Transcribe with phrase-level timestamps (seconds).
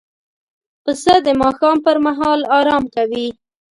[0.83, 3.27] پسه د ماښام پر مهال آرام کوي.